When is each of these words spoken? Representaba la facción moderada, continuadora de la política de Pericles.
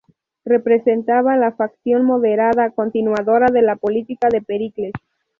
Representaba 0.45 1.37
la 1.37 1.51
facción 1.51 2.05
moderada, 2.05 2.71
continuadora 2.71 3.49
de 3.51 3.61
la 3.61 3.75
política 3.75 4.29
de 4.29 4.41
Pericles. 4.41 4.93